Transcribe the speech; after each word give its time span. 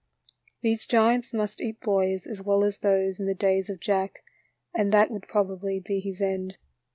These 0.63 0.87
giants 0.87 1.31
must 1.31 1.61
eat 1.61 1.79
boys 1.79 2.25
as 2.25 2.41
well 2.41 2.63
as 2.63 2.79
those 2.79 3.19
in 3.19 3.27
the 3.27 3.35
days 3.35 3.69
of 3.69 3.79
Jack, 3.79 4.23
and 4.73 4.91
that 4.91 5.11
would 5.11 5.27
probably 5.27 5.79
be 5.79 5.99
his 5.99 6.23
end. 6.23 6.57